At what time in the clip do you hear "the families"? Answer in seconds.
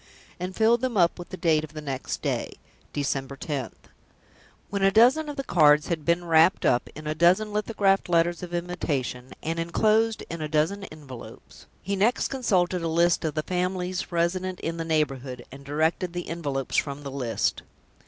13.35-14.11